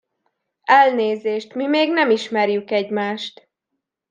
[0.67, 3.49] Elnézést, mi még nem ismerjük egymást.